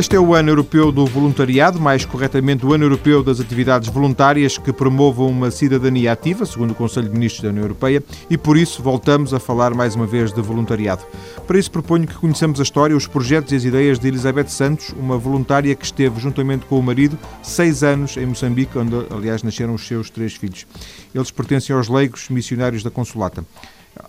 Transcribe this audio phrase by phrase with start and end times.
[0.00, 4.56] Este é o Ano Europeu do Voluntariado, mais corretamente o Ano Europeu das Atividades Voluntárias
[4.56, 8.56] que promovam uma cidadania ativa, segundo o Conselho de Ministros da União Europeia, e por
[8.56, 11.04] isso voltamos a falar mais uma vez de voluntariado.
[11.46, 14.88] Para isso proponho que conheçamos a história, os projetos e as ideias de Elizabeth Santos,
[14.98, 19.74] uma voluntária que esteve juntamente com o marido seis anos em Moçambique, onde aliás nasceram
[19.74, 20.66] os seus três filhos.
[21.14, 23.44] Eles pertencem aos leigos missionários da Consolata.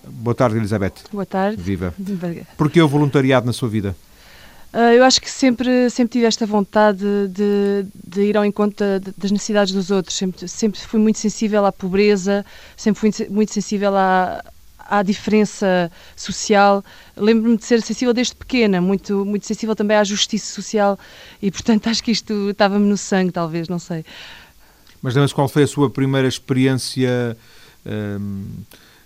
[0.08, 0.94] Boa tarde, Elizabeth.
[1.12, 1.62] Boa tarde.
[1.62, 1.94] Viva.
[2.56, 3.94] Porquê o voluntariado na sua vida?
[4.74, 8.86] Uh, eu acho que sempre, sempre tive esta vontade de, de ir ao encontro
[9.18, 10.16] das necessidades dos outros.
[10.16, 12.46] Sempre, sempre fui muito sensível à pobreza,
[12.78, 14.42] sempre fui muito sensível à,
[14.90, 16.84] à diferença social.
[17.18, 20.98] Lembro-me de ser sensível desde pequena, muito, muito sensível também à justiça social
[21.42, 24.06] e, portanto, acho que isto estava-me no sangue, talvez, não sei.
[25.02, 27.36] Mas lembra-se qual foi a sua primeira experiência?
[27.86, 28.46] Hum,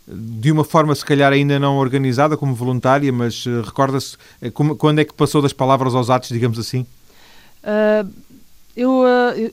[0.08, 5.00] de uma forma se calhar ainda não organizada como voluntária, mas uh, recorda-se uh, quando
[5.00, 6.86] é que passou das palavras aos atos, digamos assim?
[7.64, 8.08] Uh,
[8.76, 9.04] eu,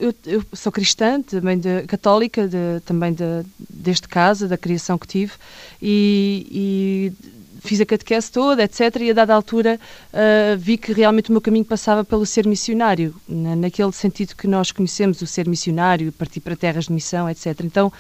[0.01, 5.07] eu, eu, sou cristã, também de, católica, de, também de, deste caso, da criação que
[5.07, 5.33] tive,
[5.81, 8.81] e, e fiz a catequese toda, etc.
[9.01, 9.79] E a dada altura
[10.13, 14.47] uh, vi que realmente o meu caminho passava pelo ser missionário, na, naquele sentido que
[14.47, 17.61] nós conhecemos o ser missionário, partir para terras de missão, etc.
[17.63, 17.93] Então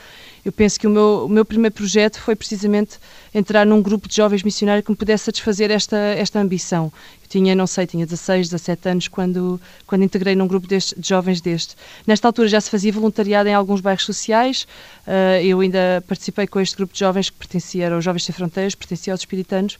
[0.44, 2.98] eu penso que o meu, o meu primeiro projeto foi precisamente
[3.32, 6.92] entrar num grupo de jovens missionários que me pudesse satisfazer esta, esta ambição.
[7.22, 11.08] Eu tinha, não sei, tinha 16, 17 anos quando, quando integrei num grupo deste, de
[11.08, 11.76] jovens deste.
[12.04, 14.66] Nesta altura já se fazia voluntariado em alguns bairros sociais.
[15.06, 18.74] Uh, eu ainda participei com este grupo de jovens que pertencia aos Jovens Sem Fronteiras,
[18.74, 19.78] pertencia aos Espiritanos,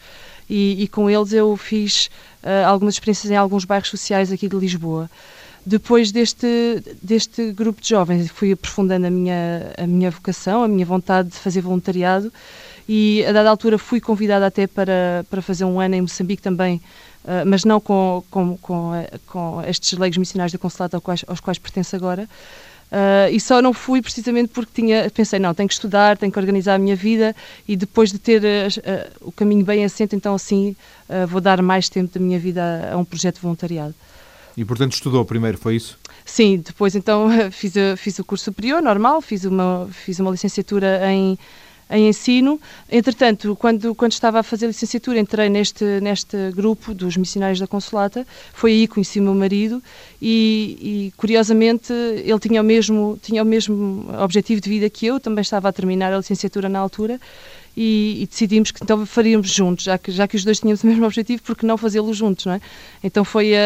[0.48, 2.06] e, e com eles eu fiz
[2.44, 5.10] uh, algumas experiências em alguns bairros sociais aqui de Lisboa.
[5.64, 10.84] Depois deste, deste grupo de jovens, fui aprofundando a minha, a minha vocação, a minha
[10.84, 12.32] vontade de fazer voluntariado
[12.88, 16.80] e a dada altura fui convidada até para, para fazer um ano em Moçambique também,
[17.24, 18.92] uh, mas não com, com, com,
[19.26, 22.28] com, estes leigos missionários da Consulata aos quais, aos quais pertenço agora.
[22.90, 26.38] Uh, e só não fui precisamente porque tinha, pensei, não, tenho que estudar, tenho que
[26.38, 27.34] organizar a minha vida
[27.66, 30.74] e depois de ter uh, o caminho bem assente, então assim
[31.28, 33.94] vou dar mais tempo da minha vida a, a um projeto de voluntariado.
[34.56, 35.98] E, portanto, estudou primeiro, foi isso?
[36.24, 41.38] Sim, depois então fiz, fiz o curso superior, normal, fiz uma, fiz uma licenciatura em,
[41.90, 42.60] em ensino.
[42.90, 47.66] Entretanto, quando, quando estava a fazer a licenciatura, entrei neste, neste grupo dos missionários da
[47.66, 48.26] Consolata.
[48.52, 49.82] Foi aí que conheci o meu marido
[50.20, 55.18] e, e, curiosamente, ele tinha o, mesmo, tinha o mesmo objetivo de vida que eu,
[55.18, 57.20] também estava a terminar a licenciatura na altura
[57.76, 60.86] e, e, decidimos que então faríamos juntos, já que, já que os dois tínhamos o
[60.86, 62.60] mesmo objetivo, porque não fazê-lo juntos, não é?
[63.02, 63.60] Então foi a,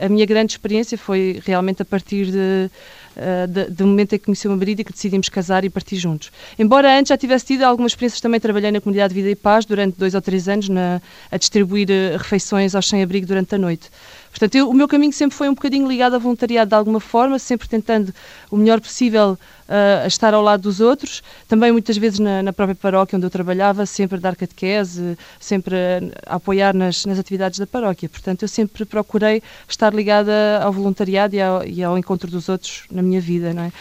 [0.00, 2.70] a, a, minha grande experiência, foi realmente a partir de,
[3.16, 5.70] uh, de, do momento em que conheci o meu marido e que decidimos casar e
[5.70, 6.32] partir juntos.
[6.58, 9.66] Embora antes já tivesse tido algumas experiências, também trabalhei na Comunidade de Vida e Paz
[9.66, 13.90] durante dois ou três anos na, a distribuir uh, refeições aos sem-abrigo durante a noite.
[14.30, 17.38] Portanto, eu, o meu caminho sempre foi um bocadinho ligado ao voluntariado de alguma forma,
[17.38, 18.14] sempre tentando
[18.50, 19.36] o melhor possível
[19.70, 21.22] uh, estar ao lado dos outros.
[21.48, 25.74] Também muitas vezes na, na, própria paróquia onde eu trabalhava, sempre a dar catequese, sempre
[25.74, 28.08] a, a apoiar nas, nas, atividades da paróquia.
[28.08, 32.84] Portanto, eu sempre procurei estar ligada ao voluntariado e ao, e ao, encontro dos outros
[32.90, 33.72] na minha vida, não é?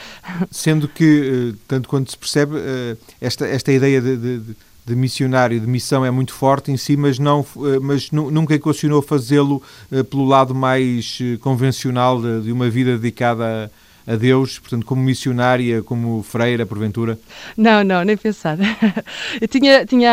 [0.52, 4.56] Sendo que, eh, tanto quanto se percebe, eh, esta, esta ideia de, de, de
[4.90, 9.04] de missionário, de missão é muito forte em si, mas, não, eh, mas nunca equacionou
[9.04, 9.62] fazê-lo
[9.92, 13.72] eh, pelo lado mais eh, convencional de, de uma vida dedicada
[14.08, 17.20] a, a, Deus, portanto, como missionária, como freira, porventura?
[17.56, 18.58] Não, não, nem pensar.
[19.40, 20.12] Eu tinha, tinha,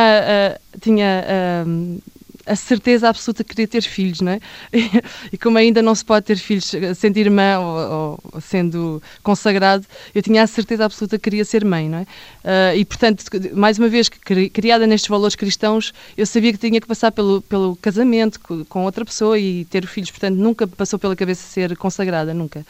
[0.53, 1.25] uh, tinha
[1.65, 2.03] uh,
[2.47, 4.41] a certeza absoluta que queria ter filhos, não é?
[4.73, 4.91] E,
[5.33, 9.84] e, como ainda não se pode ter filhos sendo irmã ou, ou, sendo consagrado,
[10.15, 12.03] eu tinha a certeza absoluta que queria ser mãe, não é?
[12.03, 13.25] Uh, e portanto,
[13.55, 17.77] mais uma vez, criada nestes valores cristãos, eu sabia que tinha que passar pelo, pelo
[17.77, 22.65] casamento com outra pessoa e ter filhos, portanto, nunca passou pela cabeça ser consagrada, nunca.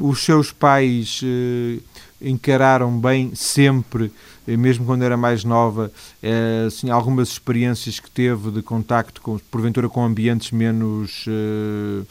[0.00, 1.82] Os seus pais uh,
[2.22, 4.10] encararam bem sempre
[4.46, 5.90] mesmo quando era mais nova,
[6.22, 11.26] é, assim, algumas experiências que teve de contacto, com, porventura, com ambientes menos.
[11.26, 12.06] Uh,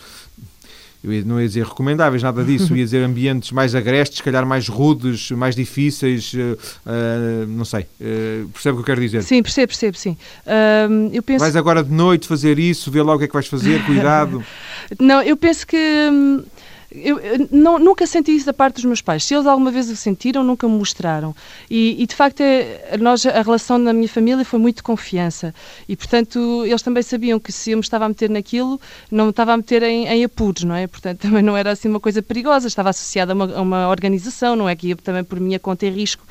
[1.03, 4.69] eu não ia dizer recomendáveis, nada disso, ia dizer ambientes mais agrestes, se calhar mais
[4.69, 7.85] rudes, mais difíceis, uh, uh, não sei.
[7.99, 9.21] Uh, percebe o que eu quero dizer?
[9.23, 10.17] Sim, percebo, percebo, sim.
[11.11, 11.39] eu penso...
[11.39, 14.41] Vais agora de noite fazer isso, vê lá o que é que vais fazer, cuidado.
[14.99, 15.77] não, eu penso que.
[15.77, 16.43] Hum,
[16.93, 19.23] eu, eu não, nunca senti isso da parte dos meus pais.
[19.23, 21.35] Se eles alguma vez o sentiram, nunca me mostraram.
[21.69, 25.53] E, e de facto, é, nós, a relação na minha família foi muito de confiança.
[25.89, 28.79] E, portanto, eles também sabiam que se eu me estava a meter naquilo,
[29.09, 30.85] não me estava a meter em, em apuros, não é?
[30.85, 32.67] Portanto, também não era assim uma coisa perigosa.
[32.67, 35.85] Estava associada a uma, a uma organização, não é que ia também por minha conta
[35.85, 36.23] em risco.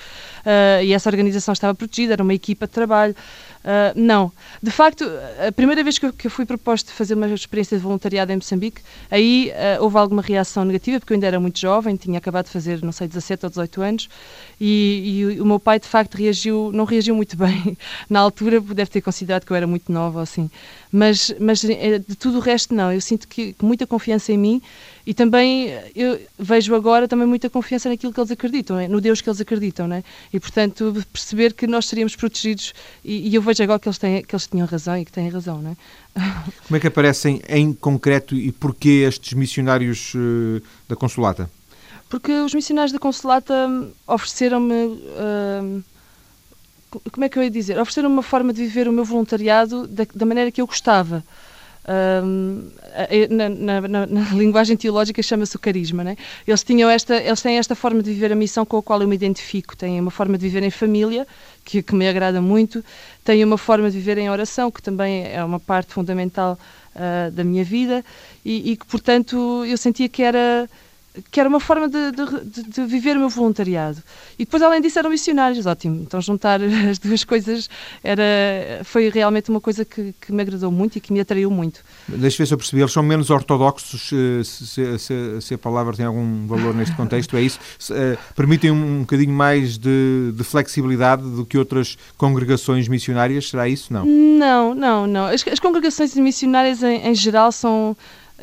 [0.44, 3.14] Uh, e essa organização estava protegida, era uma equipa de trabalho.
[3.62, 4.32] Uh, não.
[4.60, 5.04] De facto,
[5.46, 8.36] a primeira vez que eu, que eu, fui proposto fazer uma experiência de voluntariado em
[8.36, 12.46] Moçambique, aí uh, houve alguma reação negativa, porque eu ainda era muito jovem, tinha acabado
[12.46, 14.08] de fazer, não sei, 17 ou 18 anos,
[14.60, 17.76] e, e o meu pai, de facto, reagiu, não reagiu muito bem
[18.10, 20.50] na altura, deve ter considerado que eu era muito nova, assim.
[20.92, 22.92] Mas, mas eh, de tudo o resto, não.
[22.92, 24.62] Eu sinto que, que muita confiança em mim
[25.06, 28.86] e também eu vejo agora também muita confiança naquilo que eles acreditam, é?
[28.86, 30.04] no Deus que eles acreditam, né?
[30.32, 34.22] E portanto perceber que nós seríamos protegidos e, e, eu vejo agora que eles têm
[34.22, 35.76] que eles tinham razão e que têm razão, né?
[36.68, 41.50] Como é que aparecem em concreto e porquê estes missionários uh, da Consolata?
[42.08, 45.82] Porque os missionários da Consolata hum, ofereceram-me uh,
[47.10, 47.78] como é que eu ia dizer?
[47.78, 51.24] Ofereceram uma forma de viver o meu voluntariado da, da maneira que eu gostava.
[51.84, 52.70] Um,
[53.28, 56.16] na, na, na, na, linguagem teológica chama-se o carisma, né?
[56.46, 59.08] Eles tinham esta, eles têm esta forma de viver a missão com a qual eu
[59.08, 59.76] me identifico.
[59.76, 61.26] Têm uma forma de viver em família
[61.64, 62.84] que, que me agrada muito.
[63.24, 66.56] Têm uma forma de viver em oração que também é uma parte fundamental
[66.94, 68.04] uh, da minha vida
[68.44, 70.68] e, e que, portanto, eu sentia que era
[71.30, 74.02] que era uma forma de, de, de, viver o meu voluntariado.
[74.38, 76.00] E depois, além disso, eram missionários, ótimo.
[76.02, 76.60] Então, juntar
[76.90, 77.68] as duas coisas
[78.02, 78.22] era,
[78.84, 81.80] foi realmente uma coisa que, que me agradou muito e que me atraiu muito.
[82.08, 85.94] Deixa ver se eu percebi, eles são menos ortodoxos, eh, se, se, se a palavra
[85.94, 87.58] tem algum valor neste contexto, é isso?
[87.90, 93.68] Uh, permitem um, um bocadinho mais de, de, flexibilidade do que outras congregações missionárias, será
[93.68, 93.92] isso?
[93.92, 95.06] Não, não, não.
[95.06, 95.26] não.
[95.26, 97.96] As, as congregações missionárias, em, em geral, são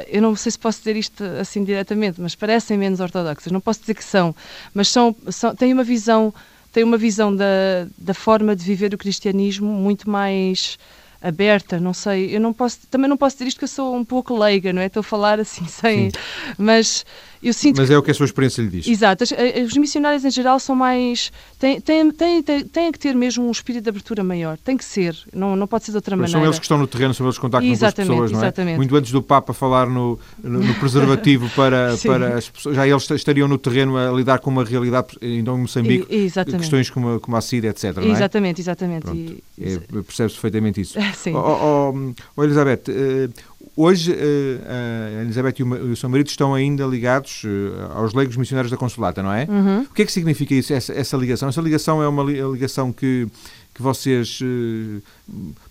[0.07, 3.51] eu não sei se posso dizer isto assim diretamente, mas parecem menos ortodoxas.
[3.51, 4.35] Não posso dizer que são,
[4.73, 6.33] mas são, são têm uma visão,
[6.71, 10.77] têm uma visão da, da forma de viver o cristianismo muito mais
[11.21, 14.05] aberta, não sei, eu não posso, também não posso dizer isto porque eu sou um
[14.05, 14.85] pouco leiga, não é?
[14.85, 16.17] Estou a falar assim sem, Sim.
[16.57, 17.05] mas
[17.41, 18.87] eu sinto Mas é o que a sua experiência lhe diz.
[18.87, 19.23] Exato.
[19.33, 21.31] Eh, os missionários em geral são mais.
[21.57, 24.57] têm, têm, têm, têm, que ter mesmo um espírito de abertura maior.
[24.57, 25.15] Tem que ser.
[25.33, 26.39] Não, não pode ser de outra Mas maneira.
[26.39, 28.43] São eles que estão no terreno, são eles que contactam com as pessoas, não é?
[28.43, 28.77] Exatamente.
[28.77, 33.09] Muito antes do Papa falar no, no, no preservativo para, para as pessoas, já eles
[33.09, 36.61] estariam no terreno a lidar com uma realidade, então em Moçambique, exatamente.
[36.61, 37.97] questões como, como a SIDA, etc.
[37.99, 38.05] É?
[38.05, 39.07] Exatamente, exatamente.
[39.07, 39.43] E...
[39.61, 40.97] É, Percebe-se perfeitamente isso.
[41.15, 41.33] Sim.
[41.35, 43.33] Oh, oh, oh Elizabeth, uh,
[43.81, 48.69] Hoje, eh, a Elizabeth e o seu marido estão ainda ligados eh, aos leigos missionários
[48.69, 49.47] da Consolata, não é?
[49.49, 49.83] Uhum.
[49.83, 51.47] O que é que significa isso, essa, essa ligação?
[51.47, 53.25] Essa ligação é uma ligação que,
[53.73, 55.01] que vocês uh,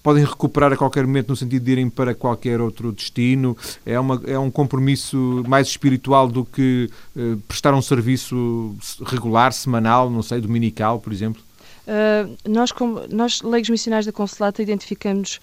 [0.02, 3.54] podem recuperar a qualquer momento no sentido de irem para qualquer outro destino?
[3.84, 8.74] É, uma, é um compromisso mais espiritual do que uh, prestar um serviço
[9.04, 11.42] regular, semanal, não sei, dominical, por exemplo?
[11.86, 15.40] Uh, nós, como, nós, leigos missionários da Consolata, identificamos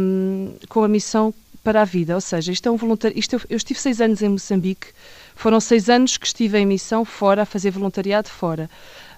[0.00, 1.34] um, com a missão
[1.68, 3.18] para a vida, ou seja, isto é um voluntário.
[3.18, 4.86] Isto eu, eu, estive seis anos em Moçambique,
[5.34, 8.70] foram seis anos que estive em missão fora, a fazer voluntariado fora.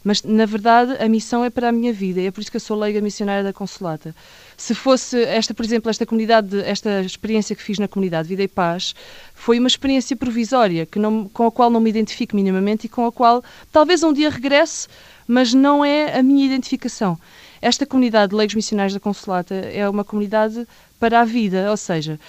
[0.02, 2.56] Mas, na verdade, a missão é para a minha vida e é por isso que
[2.56, 4.16] eu sou leiga missionária da Consolata.
[4.56, 8.48] Se fosse esta, por exemplo, esta comunidade, esta experiência que fiz na comunidade Vida e
[8.48, 8.96] Paz,
[9.32, 13.06] foi uma experiência provisória, que não, com a qual não me identifico minimamente e com
[13.06, 14.88] a qual talvez um dia regresse,
[15.24, 17.16] mas não é a minha identificação.
[17.62, 20.66] Esta comunidade de leigos missionários da Consolata é uma comunidade
[21.00, 22.20] para a vida, ou seja,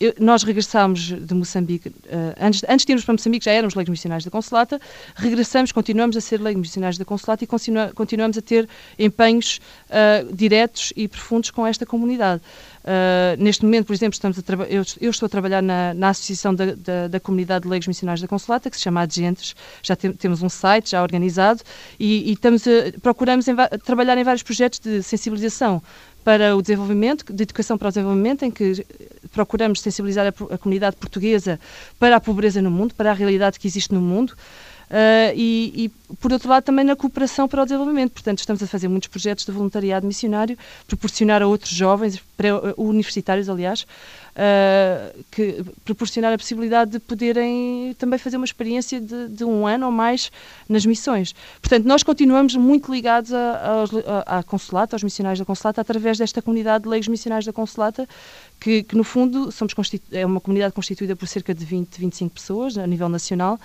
[0.00, 1.92] eu, nós regressámos de Moçambique, uh,
[2.40, 4.80] antes, antes de irmos para Moçambique já éramos leigos missionários da Consolata,
[5.14, 8.68] regressamos, continuamos a ser leigos missionários da Consolata e continua, continuamos a ter
[8.98, 12.42] empenhos uh, diretos e profundos com esta comunidade.
[12.84, 14.36] Uh, neste momento, por exemplo, estamos
[14.68, 18.20] eu, eu, estou a trabalhar na, na Associação da, da, da, Comunidade de Leigos Missionários
[18.20, 19.54] da Consolata, que se chama Agentes.
[19.82, 21.62] Já tem, temos um site já organizado
[21.98, 25.80] e, e estamos a, procuramos em, trabalhar em vários projetos de sensibilização
[26.24, 28.84] para o desenvolvimento, de educação para o desenvolvimento, em que
[29.32, 31.60] procuramos sensibilizar a, a comunidade portuguesa
[31.98, 34.34] para a pobreza no mundo, para a realidade que existe no mundo.
[34.84, 38.12] Uh, e, e, por outro lado, também na cooperação para o desenvolvimento.
[38.12, 42.20] Portanto, estamos a fazer muitos projetos de voluntariado missionário, proporcionar a outros jovens,
[42.76, 43.86] universitários, aliás,
[44.34, 49.86] uh, que proporcionar a possibilidade de poderem também fazer uma experiência de, de, um ano
[49.86, 50.30] ou mais
[50.68, 51.34] nas missões.
[51.60, 56.90] Portanto, nós continuamos muito ligados à Consolata, aos missionários da Consolata, através desta comunidade de
[56.90, 58.08] leigos missionários da Consolata,
[58.60, 59.74] que, que no fundo somos
[60.12, 63.58] é uma comunidade constituída por cerca de 20, 25 pessoas a nível nacional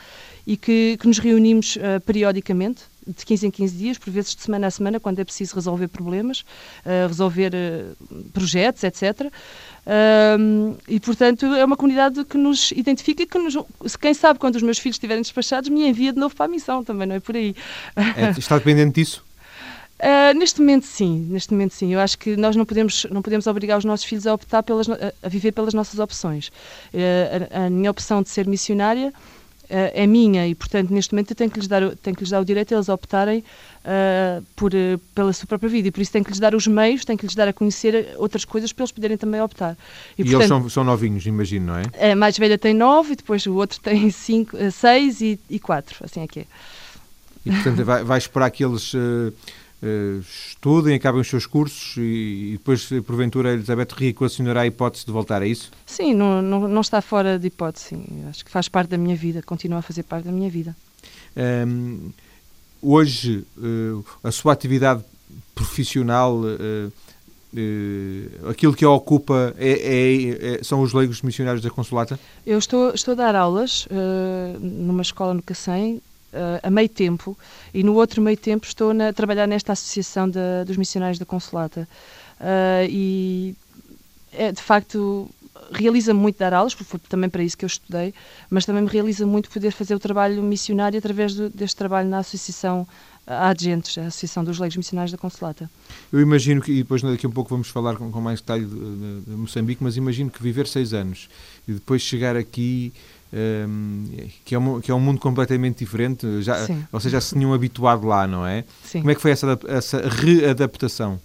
[0.46, 4.42] e que, que nos reunimos uh, periodicamente de 15 em 15 dias, por vezes de
[4.42, 9.32] semana a semana, quando é preciso resolver problemas, uh, resolver uh, projetos, etc.
[9.90, 13.58] Um, e, portanto, é uma comunidade que nos identifica e que, nos,
[14.00, 16.84] quem sabe, quando os meus filhos estiverem despachados, me envia de novo para a missão,
[16.84, 17.56] também não é por aí.
[17.96, 19.26] É, está dependente disso?
[20.00, 21.92] Uh, neste momento sim, neste momento sim.
[21.92, 24.88] Eu acho que nós não podemos, não podemos obrigar os nossos filhos a optar pelas,
[24.90, 26.50] a viver pelas nossas opções.
[26.94, 29.12] Uh, a, a, minha opção de ser missionária
[29.70, 32.42] é minha e, portanto, neste momento eu tenho que lhes dar, tenho que lhes dar
[32.42, 36.12] o direito a eles optarem uh, por, uh, pela sua própria vida e por isso
[36.12, 38.84] tenho que lhes dar os meios, tenho que lhes dar a conhecer outras coisas para
[38.84, 39.78] eles poderem também optar.
[40.18, 42.12] E, e portanto, eles são, são, novinhos, imagino, não é?
[42.12, 45.98] A mais velha tem nove e depois o outro tem cinco, seis e, e quatro,
[46.04, 46.46] assim é que é.
[47.46, 49.34] E, portanto, vai, vai esperar que eles uh,
[50.22, 55.12] estudem, acabem os seus cursos e, e, depois, porventura, a Elizabeth reequacionará a hipótese de
[55.12, 55.72] voltar, é isso?
[55.86, 57.98] Sim, não, não, não está fora de hipótese.
[58.30, 60.76] Acho que faz parte da minha vida, continua a fazer parte da minha vida.
[61.68, 62.12] Um,
[62.82, 65.04] hoje, uh, a sua atividade
[65.56, 66.42] profissional
[67.52, 72.20] Uh, aquilo que a ocupa é, é, é, são os leigos missionários da Consolata?
[72.46, 76.00] Eu estou, estou a dar aulas uh, numa escola no Cacém,
[76.34, 77.38] uh, a meio tempo
[77.74, 80.30] e no outro meio tempo estou na, a trabalhar nesta associação
[80.66, 81.88] dos missionários da Consolata.
[82.40, 83.56] Uh, e
[84.32, 85.30] é, de facto
[85.72, 88.14] realiza muito dar aulas, porque foi também para isso que eu estudei,
[88.50, 92.20] mas também me realiza muito poder fazer o trabalho missionário através do, deste trabalho na
[92.20, 92.88] associação
[93.30, 95.70] a agentes, a Associação dos Leigos Missionários da Consolata.
[96.12, 98.66] Eu imagino que, e depois daqui a um pouco vamos falar com, com mais detalhe
[98.66, 101.30] de, de, de, Moçambique, mas imagino que viver seis anos
[101.68, 102.92] e depois chegar aqui
[103.32, 104.06] um,
[104.44, 106.42] que, é um, que é um mundo completamente diferente.
[106.42, 108.64] Já, vocês já se tinham habituado lá, não é?
[108.84, 109.00] Sim.
[109.00, 111.20] Como é que foi essa, essa readaptação?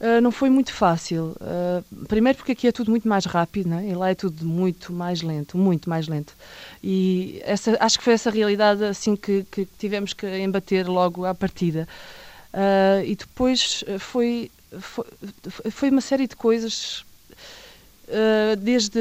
[0.00, 1.36] Uh, não foi muito fácil.
[1.40, 3.88] Uh, primeiro porque aqui é tudo muito mais rápido, né?
[3.88, 6.34] e lá é tudo muito mais lento, muito mais lento.
[6.82, 11.34] E essa, acho que foi essa realidade assim que, que tivemos que embater logo à
[11.34, 11.88] partida.
[12.54, 15.04] Uh, e depois foi, foi,
[15.70, 17.04] foi, uma série de coisas,
[18.62, 18.98] desde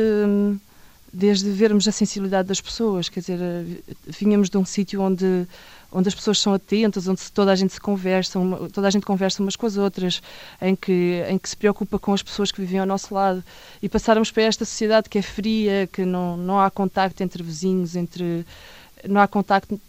[1.11, 5.47] desde vermos a sensibilidade das pessoas, quer dizer, eh, vinhamos de um sítio onde
[5.89, 9.05] onde as pessoas são atentas, onde toda a gente se conversa, uma, toda a gente
[9.05, 10.21] conversa umas com as outras,
[10.61, 13.43] em que em que se preocupa com as pessoas que vivem ao nosso lado.
[13.81, 17.95] E passarmos para esta sociedade que é fria, que não não há contacto entre vizinhos,
[17.95, 18.45] entre
[19.07, 19.79] não há contacto,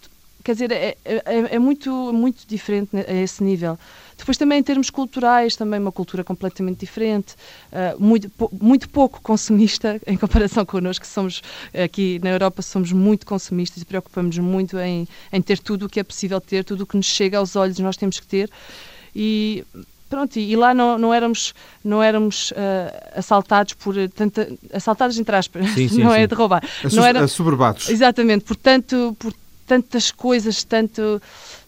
[0.49, 3.79] quer dizer, é, é, é muito muito diferente a esse nível.
[4.17, 7.35] Depois também em termos culturais, também uma cultura completamente diferente,
[7.71, 11.43] uh, muito, muito pouco consumista em comparação connosco, que somos
[11.75, 16.01] aqui na Europa somos muito consumistas e preocupamos muito em, em ter tudo o que
[16.01, 18.51] é possível ter, tudo o que nos chega aos olhos nós temos que ter.
[19.15, 19.67] E
[20.09, 21.53] pronto, e, lá não, não éramos,
[21.85, 22.55] não éramos uh,
[23.15, 26.21] assaltados por tanta, assaltados entre aspas, sim, sim, não sim.
[26.21, 26.65] é de roubar.
[26.83, 27.91] A não era, assoberbados.
[27.91, 29.35] Exatamente, portanto, por
[29.69, 31.23] tantas coisas, tanto,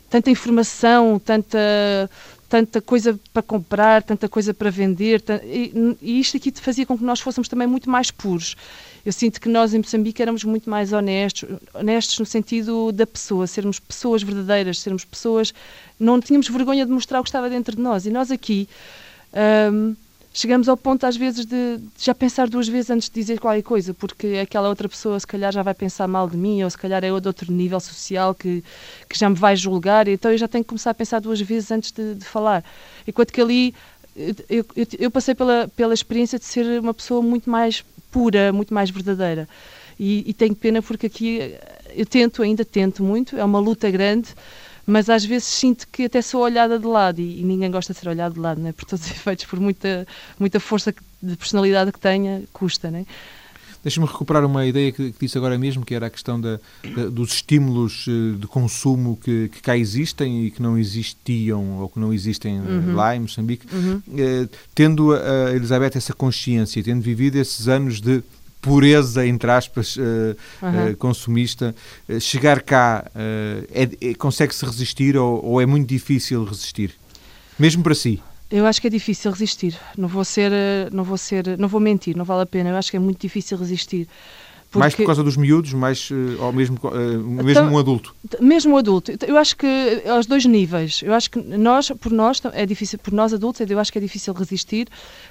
[0.09, 1.59] tanta informação, tanta
[2.51, 7.05] tanta coisa para comprar, tanta coisa para vender, e, e, isto aqui fazia com que
[7.05, 8.57] nós fôssemos também muito mais puros.
[9.07, 13.47] Eu sinto que nós em Moçambique éramos muito mais honestos, honestos no sentido da pessoa,
[13.47, 15.55] sermos pessoas verdadeiras, sermos pessoas,
[15.99, 18.05] não tínhamos vergonha de mostrar o que estava dentro de nós.
[18.05, 18.69] E nós aqui
[19.73, 19.95] hum,
[20.41, 23.93] chegamos ao ponto às vezes de, já pensar duas vezes antes de dizer qualquer coisa,
[23.93, 27.05] porque aquela outra pessoa se calhar já vai pensar mal de mim, ou se calhar
[27.05, 28.65] é de outro nível social que,
[29.07, 31.71] que já me vai julgar, então eu já tenho que começar a pensar duas vezes
[31.71, 32.65] antes de, de falar.
[33.07, 33.75] Enquanto que ali
[34.17, 38.73] eu, eu, eu, passei pela, pela experiência de ser uma pessoa muito mais pura, muito
[38.73, 39.47] mais verdadeira.
[39.99, 41.55] E, e tenho pena porque aqui
[41.95, 44.31] eu tento, ainda tento muito, é uma luta grande,
[44.91, 47.99] mas às vezes sinto que até sou olhada de lado e, e ninguém gosta de
[47.99, 48.73] ser olhado de lado, né?
[48.73, 50.07] por todos os efeitos, por muita,
[50.39, 52.91] muita força de personalidade que tenha, custa.
[52.91, 53.07] Né?
[53.83, 56.61] Deixa-me recuperar uma ideia que, que, disse agora mesmo, que era a questão da,
[56.95, 61.89] da, dos estímulos eh, de consumo que, que, cá existem e que não existiam ou
[61.89, 62.95] que não existem eh, uhum.
[62.95, 63.67] lá em Moçambique.
[63.75, 64.03] Uhum.
[64.15, 68.23] Eh, tendo a Elizabeth essa consciência, tendo vivido esses anos de
[68.61, 70.01] pureza, entre aspas, uh,
[70.63, 70.91] uhum.
[70.91, 71.75] uh, consumista,
[72.09, 73.11] uh, chegar cá
[73.73, 76.95] é, é, consegue-se resistir ou, ou, é muito difícil resistir?
[77.59, 78.23] Mesmo para si?
[78.51, 79.79] Eu acho que é difícil resistir.
[79.97, 80.51] Não vou ser,
[80.93, 82.71] não vou ser, não vou mentir, não vale a pena.
[82.71, 84.09] Eu acho que é muito difícil resistir.
[84.71, 84.79] Porque...
[84.79, 88.15] Mais por causa dos miúdos, mais, uh, ou mesmo, uh, mesmo então, um adulto?
[88.41, 89.13] Mesmo um adulto.
[89.27, 89.67] Eu acho que
[90.09, 91.01] aos dois níveis.
[91.03, 94.01] Eu acho que nós, por nós, é difícil, por nós adultos, eu acho que é
[94.01, 94.87] difícil resistir,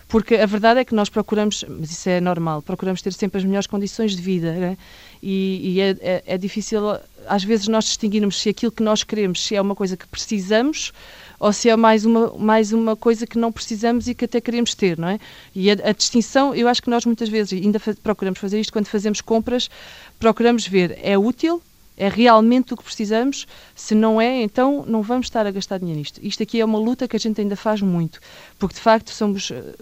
[0.10, 3.46] porque a verdade é que nós procuramos, mas isso é normal, procuramos ter sempre as
[3.46, 4.78] melhores condições de vida, né?
[5.24, 6.82] e, e é, é, é difícil,
[7.26, 10.92] às vezes, nós distinguirmos se aquilo que nós queremos, se é uma coisa que precisamos
[11.40, 14.74] ou se é mais uma, mais uma coisa que não precisamos e que até queremos
[14.76, 15.20] ter, não é?
[15.56, 18.74] E a, a distinção, eu acho que nós muitas vezes ainda faz, procuramos fazer isto
[18.74, 19.70] quando fazemos compras,
[20.20, 21.62] procuramos ver, é útil,
[21.98, 23.46] é realmente o que precisamos?
[23.76, 26.20] Se não é, então não vamos estar a gastar dinheiro nisto.
[26.24, 28.20] Isto aqui é uma luta que a gente ainda faz muito,
[28.58, 29.52] porque de facto somos.
[29.52, 29.76] Eh,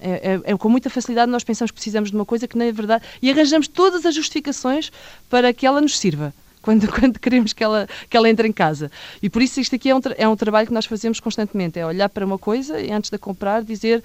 [0.00, 2.64] é, é, é, com muita facilidade nós pensamos que precisamos de uma coisa que não
[2.64, 4.92] é verdade e arranjamos todas as justificações
[5.28, 6.32] para que ela nos sirva
[6.68, 8.90] quando, quando queremos que ela, que ela entre em casa.
[9.22, 11.86] E por isso isto aqui é um, é um trabalho que nós fazemos constantemente, é
[11.86, 14.04] olhar para uma coisa e antes de comprar dizer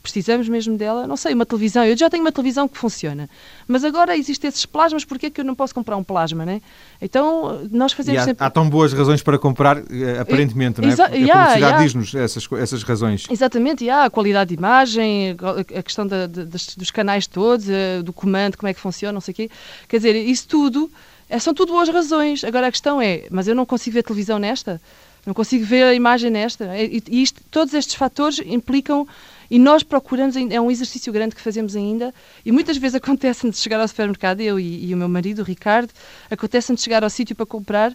[0.00, 1.06] precisamos mesmo dela.
[1.06, 1.82] Não sei, uma televisão.
[1.82, 3.28] Eu já tenho uma televisão que funciona.
[3.66, 6.60] Mas agora existem esses plasmas, porquê é que eu não posso comprar um plasma, né?
[7.00, 8.44] Então, nós fazemos há, sempre...
[8.44, 10.92] há tão boas razões para comprar, eh, aparentemente, não é?
[10.92, 11.82] Exa a publicidade yeah.
[11.82, 13.26] diz-nos essas, essas razões.
[13.30, 15.36] Exatamente, e há a qualidade de imagem,
[15.74, 19.22] a questão da, da, dos canais todos, eh, do comando, como é que funciona, não
[19.22, 19.50] sei o quê.
[19.88, 22.44] Quer dizer, isso tudo, é, são tudo boas razões.
[22.44, 24.80] Agora a questão é, mas eu não consigo ver televisão nesta?
[25.26, 26.76] Não consigo ver a imagem nesta?
[26.78, 29.06] E, e isto, todos estes fatores implicam
[29.50, 32.14] e nós procuramos, é um exercício grande que fazemos ainda,
[32.44, 35.90] e muitas vezes acontece-nos chegar ao supermercado, eu e, e, o meu marido, o Ricardo,
[36.30, 37.94] acontece-nos chegar ao sítio para comprar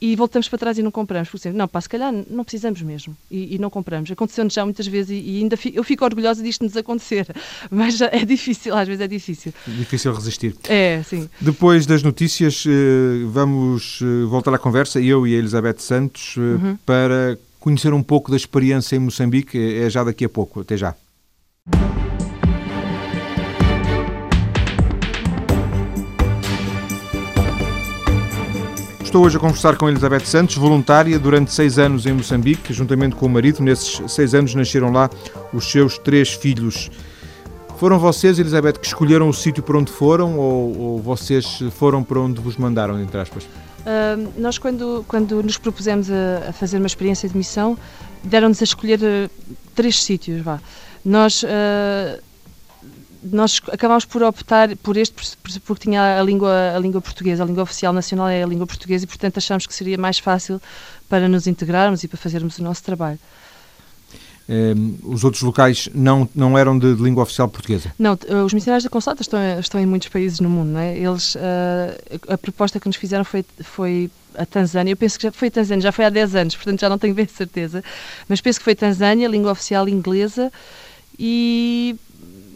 [0.00, 1.28] e voltamos para trás e não compramos.
[1.28, 4.10] Por exemplo, não, pá, se calhar não precisamos mesmo e, e não compramos.
[4.10, 7.26] Aconteceu-nos já muitas vezes e, e ainda fi, eu fico orgulhosa disto nos acontecer,
[7.70, 9.52] mas é difícil, às vezes é difícil.
[9.66, 10.54] Difícil resistir.
[10.68, 11.28] É, sim.
[11.40, 16.40] Depois das notícias, eh, vamos eh, voltar à conversa, eu e a Elizabeth Santos, eh,
[16.40, 16.78] uhum.
[16.86, 19.58] para conhecer um pouco da experiência em Moçambique.
[19.58, 20.60] É já daqui a pouco.
[20.60, 20.94] Até já.
[29.08, 33.24] Estou hoje a conversar com Elizabeth Santos, voluntária durante seis anos em Moçambique, juntamente com
[33.24, 33.62] o marido.
[33.62, 35.08] Nesses seis anos nasceram lá
[35.50, 36.90] os seus três filhos.
[37.78, 42.20] Foram vocês, Elizabeth, que escolheram o sítio para onde foram ou, ou, vocês foram para
[42.20, 43.44] onde vos mandaram, entre aspas?
[43.44, 47.78] Uh, nós, quando, quando nos propusemos a, a, fazer uma experiência de missão,
[48.22, 49.30] deram-nos a escolher uh,
[49.74, 50.42] três sítios.
[50.42, 50.60] Vá.
[51.02, 51.48] Nós uh,
[53.32, 57.62] nós acabámos por optar por este porque tinha a língua, a língua portuguesa, a língua
[57.62, 60.60] oficial nacional é a língua portuguesa e, portanto, achámos que seria mais fácil
[61.08, 63.18] para nos integrarmos e para fazermos o nosso trabalho.
[64.48, 67.92] Um, ehm, os outros locais não, não eram de, de, língua oficial portuguesa?
[67.98, 70.68] Não, os missionários da Consolata estão, estão em muitos países no mundo.
[70.68, 70.96] Não é?
[70.96, 71.38] Eles, uh,
[72.28, 74.92] a proposta que nos fizeram foi, foi a Tanzânia.
[74.92, 76.98] Eu penso que já foi a Tanzânia, já foi há 10 anos, portanto já não
[76.98, 77.84] tenho bem certeza.
[78.28, 80.50] Mas penso que foi Tanzânia, língua oficial inglesa
[81.18, 81.96] e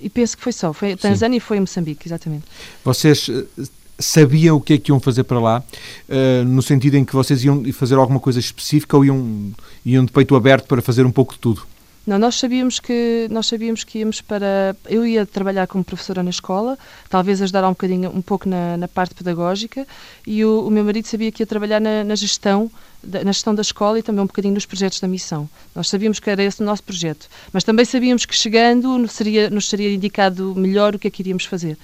[0.02, 0.73] e penso que foi só.
[0.73, 2.44] Foi a Tanzânia e foi a Moçambique, exatamente.
[2.85, 3.64] Vocês eh,
[3.99, 5.62] sabiam o que é que iam fazer para lá,
[6.09, 9.52] uh, no sentido em que vocês iam fazer alguma coisa específica ou iam,
[9.85, 11.62] iam de peito aberto para fazer um pouco de tudo?
[12.06, 14.75] Não, nós sabíamos que nós sabíamos que íamos para.
[14.88, 16.76] Eu ia trabalhar como professora na escola,
[17.08, 19.86] talvez ajudar um bocadinho, um pouco na, na parte pedagógica,
[20.26, 22.71] e o, o, meu marido sabia que ia trabalhar na, na gestão
[23.04, 25.49] na gestão da escola e também um bocadinho nos projetos da missão.
[25.75, 29.69] Nós sabíamos que era esse o nosso projeto, mas também sabíamos que chegando seria, nos
[29.69, 31.76] seria indicado melhor o que é que iríamos fazer.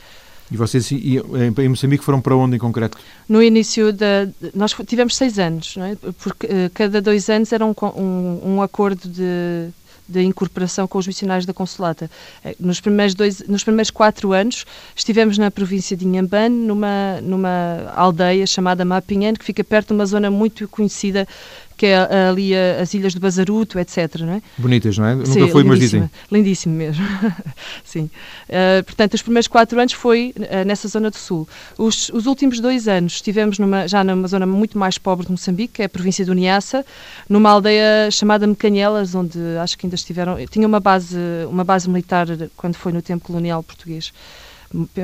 [0.51, 2.97] E vocês em Moçambique foram para onde em concreto?
[3.29, 4.29] No início da.
[4.55, 5.97] Nós tivemos seis anos, não é?
[5.97, 9.69] porque uh, cada dois anos era um, um, um acordo de
[10.09, 12.11] de incorporação com os missionários da Consolata.
[12.45, 14.65] Eh, nos primeiros, dois, nos primeiros quatro anos
[14.97, 20.07] estivemos na província de Inhambane, numa, numa aldeia chamada Mapinhane, que fica perto de uma
[20.07, 21.29] zona muito conhecida
[21.79, 24.21] que é ali as ilhas do Bazaruto, etc.
[24.21, 24.43] Não é?
[24.59, 25.25] Bonitas, não é?
[25.25, 26.11] Sim, Nunca fui, mas dizem.
[26.31, 27.07] Lindíssimo mesmo.
[27.85, 28.11] Sim.
[28.49, 31.49] Uh, portanto, os primeiros quatro anos foi uh, nessa zona do sul.
[31.79, 35.75] Os, os últimos dois anos estivemos numa, já numa zona muito mais pobre de Moçambique,
[35.75, 36.85] que é a província do Niassa,
[37.29, 40.37] numa aldeia chamada Mecanhelas, onde acho que ainda estiveram.
[40.47, 41.17] Tinha uma base,
[41.49, 44.13] uma base militar quando foi no tempo colonial português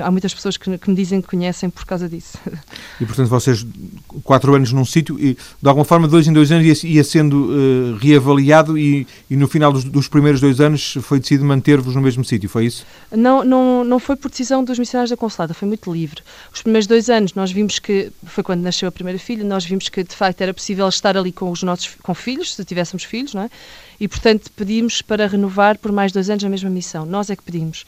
[0.02, 2.38] há muitas pessoas que, que, me dizem que conhecem por causa disso.
[3.00, 3.66] E, portanto, vocês,
[4.22, 7.50] quatro anos num sítio, e de alguma forma, dois em dois anos ia, ia sendo
[7.50, 12.00] uh, reavaliado e, e, no final dos, dos, primeiros dois anos foi decidido manter-vos no
[12.00, 12.86] mesmo sítio, foi isso?
[13.10, 16.22] Não, não, não foi por decisão dos missionários da Consulada, foi muito livre.
[16.52, 19.88] Os primeiros dois anos nós vimos que, foi quando nasceu a primeira filha, nós vimos
[19.88, 23.34] que, de facto, era possível estar ali com os nossos com filhos, se tivéssemos filhos,
[23.34, 23.50] não é?
[23.98, 27.06] E, portanto, pedimos para renovar por mais dois anos a mesma missão.
[27.06, 27.84] Nós é que pedimos.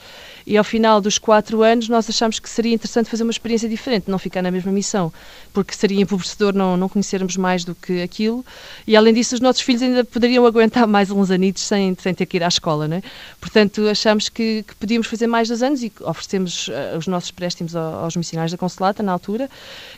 [0.47, 4.09] E ao final dos quatro anos, nós achamos que seria interessante fazer uma experiência diferente,
[4.09, 5.13] não ficar na mesma missão,
[5.53, 8.45] porque seria empobrecedor não, não conhecermos mais do que aquilo.
[8.87, 12.27] E, além disso, os nossos filhos ainda poderiam aguentar mais uns anitos sem, sem ter
[12.27, 12.87] que ir à escola.
[12.87, 13.03] Né?
[13.41, 17.75] Portanto, achamos que, que podíamos fazer mais dois anos e oferecemos uh, os nossos préstimos
[17.75, 19.51] aos, aos missionários da Consolata, na altura,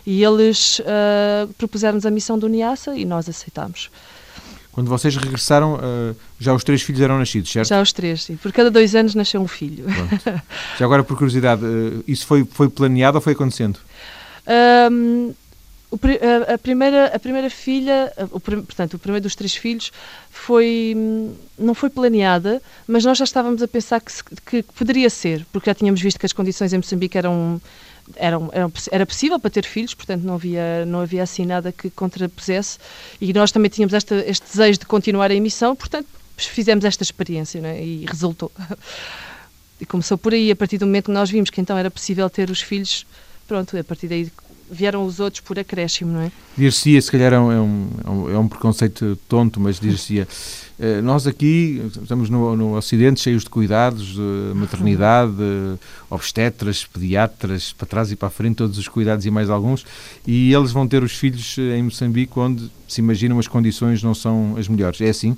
[0.07, 3.91] e eles uh, propuseram-nos a missão do NIASA e nós aceitámos.
[4.73, 7.69] Quando vocês regressaram, uh, já os três filhos eram nascidos, certo?
[7.69, 8.37] Já os três, sim.
[8.37, 9.85] Por cada dois anos nasceu um filho.
[9.85, 10.43] Pronto.
[10.79, 13.79] Já agora, por curiosidade, uh, isso foi, foi planeado ou foi acontecendo?
[14.91, 15.35] Um,
[15.91, 19.91] o, a, a, primeira, a primeira filha, o, portanto, o primeiro dos três filhos,
[20.31, 20.95] foi,
[21.59, 25.75] não foi planeada, mas nós já estávamos a pensar que, que poderia ser, porque já
[25.75, 27.61] tínhamos visto que as condições em Moçambique eram
[28.17, 31.91] era, era, era, possível para ter filhos, portanto não havia, não havia assim nada que
[31.91, 32.79] contrapusesse
[33.21, 37.61] e nós também tínhamos esta, este desejo de continuar a emissão, portanto fizemos esta experiência
[37.61, 38.51] né, e resultou.
[39.81, 42.29] E começou por aí, a partir do momento que nós vimos que então era possível
[42.29, 43.07] ter os filhos,
[43.47, 44.29] pronto, a partir daí
[44.71, 46.33] vieram os outros por acréscimo, não é?
[46.57, 47.61] Dir-se-ia, se calhar é um, é
[48.11, 50.27] um, é um preconceito tonto, mas dir-se-ia,
[50.79, 55.79] eh, nós aqui estamos no, no Ocidente cheios de cuidados, de maternidade, de
[56.11, 59.85] obstetras, pediatras, para trás e para a frente, todos os cuidados e mais alguns,
[60.27, 64.57] e eles vão ter os filhos em Moçambique onde se imaginam as condições não são
[64.59, 65.01] as melhores.
[65.01, 65.37] É assim?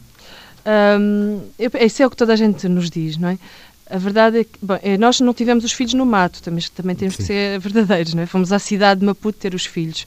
[0.67, 1.41] Um,
[1.81, 3.39] isso é o que toda a gente nos diz, não é?
[3.91, 6.95] A verdade é que bom, é, nós não tivemos os filhos no mato, também, também
[6.95, 7.19] temos Sim.
[7.19, 8.27] que ser verdadeiros, não é?
[8.27, 10.07] Fomos à cidade de Maputo ter os filhos.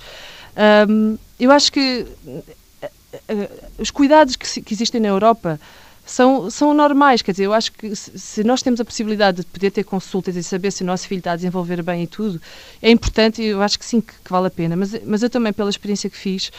[0.88, 5.60] Um, eu acho que uh, os cuidados que, que, existem na Europa
[6.06, 9.72] são, são normais, quer dizer, eu acho que se, nós temos a possibilidade de poder
[9.72, 12.42] ter consultas e saber se o nosso filho está a desenvolver bem e tudo,
[12.82, 14.76] é importante e eu acho que sim, que, que vale a pena.
[14.76, 16.52] Mas, mas eu também, pela experiência que fiz,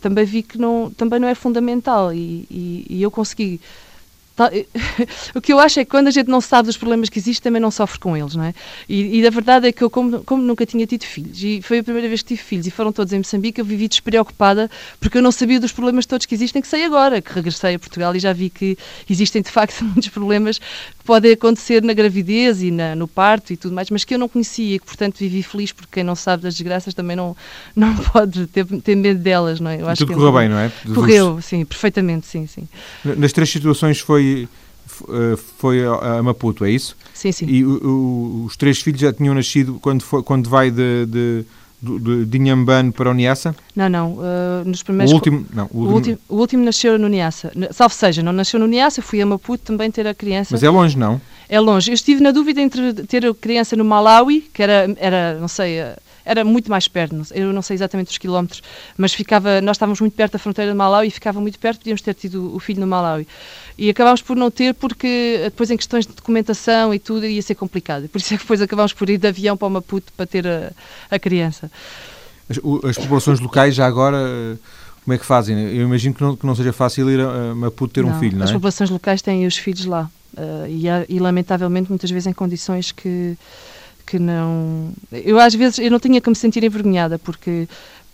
[0.00, 3.60] também vi que não, também não é fundamental e, e, e eu consegui
[5.34, 7.50] o que eu acho é que quando a gente não sabe dos problemas que existem,
[7.50, 8.54] também não sofre com eles, não é?
[8.88, 11.80] E, e a verdade é que eu, como, como, nunca tinha tido filhos, e foi
[11.80, 15.18] a primeira vez que tive filhos, e foram todos em Moçambique, eu vivi despreocupada, porque
[15.18, 18.14] eu não sabia dos problemas todos que existem, que sei agora, que regressei a Portugal
[18.14, 22.70] e já vi que existem, de facto, muitos problemas que podem acontecer na gravidez e
[22.70, 25.42] na, no parto e tudo mais, mas que eu não conhecia e que, portanto, vivi
[25.42, 27.36] feliz, porque quem não sabe das desgraças também não,
[27.76, 29.80] não pode ter, ter medo delas, não é?
[29.80, 30.70] Eu acho tudo que correu bem, não é?
[30.94, 32.68] Correu, sim, perfeitamente, sim, sim.
[33.04, 36.96] Nas três situações foi eh, foi a Maputo, é isso?
[37.14, 37.46] Sim, sim.
[37.46, 41.44] E o, o, os três filhos já tinham nascido quando, foi, quando vai de, de
[41.82, 43.56] de, de Inhambane para o Niassa?
[43.74, 44.12] Não, não.
[44.12, 47.50] Uh, nos primeiros o último, não, o, o, último, o último nasceu no Niassa.
[47.72, 50.50] Salve seja, não nasceu no Niassa, fui a Maputo também ter a criança.
[50.52, 51.20] Mas é longe, não?
[51.48, 51.90] É longe.
[51.90, 55.78] Eu estive na dúvida entre ter a criança no Malawi, que era, era não sei,
[56.24, 58.62] era muito mais perto, eu não sei exatamente os quilómetros,
[58.96, 62.00] mas ficava, nós estávamos muito perto da fronteira de Malawi e ficava muito perto, podíamos
[62.02, 63.26] ter tido o filho no Malawi.
[63.78, 67.54] E acabámos por não ter porque depois em questões de documentação e tudo ia ser
[67.54, 68.08] complicado.
[68.08, 70.46] Por isso é que depois acabámos por ir de avião para o Maputo para ter
[70.46, 70.72] a,
[71.10, 71.70] a criança.
[72.48, 74.58] As, as populações locais já agora
[75.04, 75.58] como é que fazem?
[75.58, 78.36] Eu imagino que não, que não seja fácil ir a Maputo ter não, um filho,
[78.36, 78.44] não é?
[78.44, 80.10] As populações locais têm os filhos lá.
[80.32, 83.36] Uh, e, e, lamentavelmente muitas vezes em condições que
[84.10, 84.92] que não.
[85.12, 87.68] Eu às vezes eu não tinha que me sentir envergonhada porque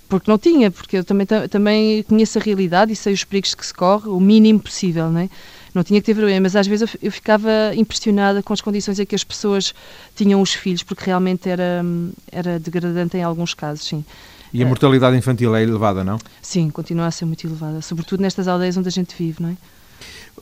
[0.09, 3.67] porque não tinha, porque eu também, também conheço a realidade e sei os perigos que
[3.67, 5.29] se corre, o mínimo possível, não é?
[5.75, 9.01] Não tinha que ter vergonha, mas às vezes eu, eu ficava impressionada com as condições
[9.01, 9.75] em que as pessoas
[10.15, 11.85] tinham os filhos, porque realmente era,
[12.31, 14.05] era degradante em alguns casos, sim.
[14.53, 16.19] E a mortalidade infantil é elevada, não?
[16.41, 19.57] Sim, continua a ser muito elevada, sobretudo nestas aldeias onde a gente vive, não é?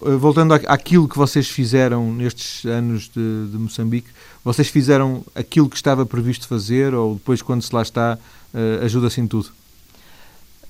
[0.02, 4.08] Eh, voltando àquilo que vocês fizeram nestes anos de, de, Moçambique,
[4.42, 8.18] vocês fizeram aquilo que estava previsto fazer ou depois, quando se lá está,
[8.52, 9.50] uh, ajuda-se em tudo?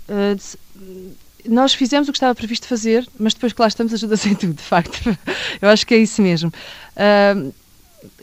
[0.09, 1.15] Uh,
[1.47, 4.55] nós fizemos o que estava previsto fazer, mas depois que lá estamos, ajuda-se em tudo,
[4.55, 5.01] de facto.
[5.61, 6.53] Eu acho que é isso mesmo.
[6.97, 7.53] Uh,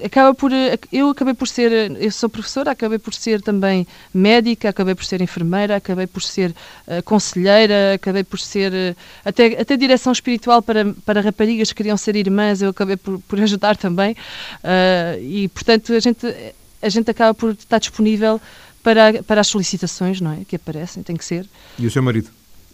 [0.03, 0.51] acaba por
[0.91, 5.21] eu acabei por ser eu sou professora acabei por ser também médica acabei por ser
[5.21, 6.51] enfermeira acabei por ser
[6.87, 11.97] uh, conselheira acabei por ser uh, até até direção espiritual para para raparigas que queriam
[11.97, 14.13] ser irmãs eu acabei por, por ajudar também.
[14.63, 16.25] Uh, e portanto a gente
[16.81, 18.39] a gente acaba por estar disponível
[18.83, 21.45] para para as solicitações não é que aparecem tem que ser.
[21.79, 22.29] E o seu marido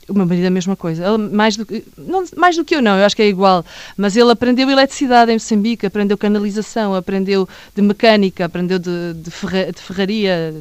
[0.09, 1.05] o meu marido é a mesma coisa.
[1.05, 3.65] Ele, mais, do que, não, mais do que eu, não, eu acho que é igual.
[3.95, 9.71] Mas ele aprendeu eletricidade em Moçambique, aprendeu canalização, aprendeu de mecânica, aprendeu de, de, ferra,
[9.71, 10.53] de ferraria.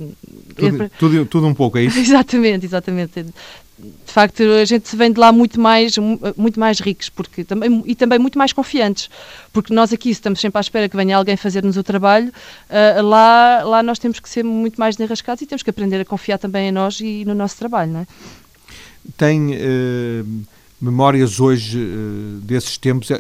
[0.56, 1.98] Tudo, tudo, tudo, um pouco, é isso?
[2.00, 3.24] exatamente, exatamente.
[3.78, 5.96] De facto, a gente vem de lá muito mais,
[6.34, 9.10] muito mais ricos porque, também, e também muito mais confiantes,
[9.52, 12.32] porque nós aqui estamos sempre à espera que venha alguém fazer-nos o trabalho,
[12.70, 16.06] uh, lá, lá nós temos que ser muito mais enrascados e temos que aprender a
[16.06, 18.06] confiar também em nós e no nosso trabalho, não é?
[19.16, 20.42] Tem uh,
[20.80, 23.10] memórias hoje uh, desses tempos.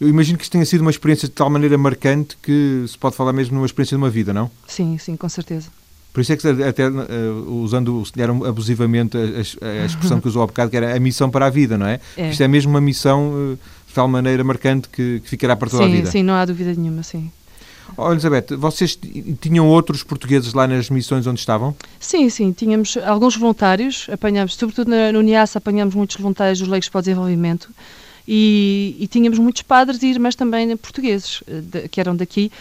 [0.00, 3.16] Eu imagino que isto tenha sido uma experiência de tal maneira marcante que se pode
[3.16, 4.50] falar mesmo numa experiência de uma vida, não?
[4.66, 5.68] Sim, sim, com certeza.
[6.12, 10.26] Por isso é que até uh, usando se calhar abusivamente a, a, a, expressão que
[10.26, 12.00] usou há bocado, que era a missão para a vida, não é?
[12.16, 12.30] é.
[12.30, 15.90] Isto é mesmo uma missão de tal maneira marcante que, que ficará para toda sim,
[15.90, 16.10] a vida.
[16.10, 17.30] Sim, não há dúvida nenhuma, sim.
[17.96, 18.98] Oh, Elizabeth, vocês
[19.40, 21.74] tinham outros portugueses lá nas missões onde estavam?
[21.98, 26.88] Sim, sim, tínhamos alguns voluntários, apanhamos, sobretudo na, no NIAS, apanhamos muitos voluntários dos Leigos
[26.88, 27.70] para o Desenvolvimento
[28.26, 32.52] e, e, tínhamos muitos padres e irmãs também portugueses, eh, de, que eram daqui.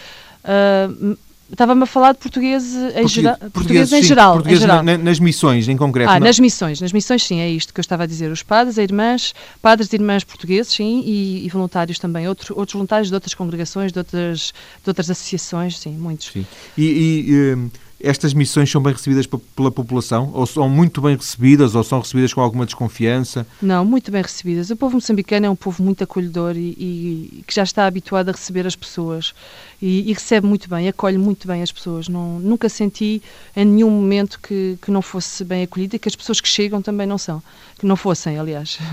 [0.43, 1.17] Uh,
[1.51, 4.33] Estava-me a falar de português em, gera, português em sim, geral.
[4.33, 4.83] Português em geral.
[4.83, 6.11] Na, nas missões, em concreto.
[6.11, 6.27] Ah, não?
[6.27, 6.79] nas missões.
[6.79, 8.31] Nas missões, sim, é isto que eu estava a dizer.
[8.31, 12.27] Os padres, as irmãs, padres e irmãs portugueses, sim, e, e voluntários também.
[12.27, 16.27] Outro, outros voluntários de outras congregações, de outras, de outras associações, sim, muitos.
[16.31, 16.45] Sim.
[16.77, 17.69] E, e,
[18.01, 20.31] estas missões são bem recebidas pela população?
[20.33, 23.45] Ou são muito bem recebidas, ou são recebidas com alguma desconfiança?
[23.61, 24.69] Não, muito bem recebidas.
[24.69, 28.31] O povo moçambicano é um povo muito acolhedor e, e que já está habituado a
[28.31, 29.33] receber as pessoas
[29.81, 32.07] e, e, recebe muito bem, acolhe muito bem as pessoas.
[32.07, 33.21] Não, nunca senti
[33.55, 36.81] em nenhum momento que, que não fosse bem acolhida e que as pessoas que chegam
[36.81, 37.43] também não são,
[37.77, 38.79] que não fossem, aliás.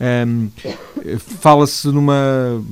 [0.00, 0.50] Um,
[1.18, 2.64] Fala-se numa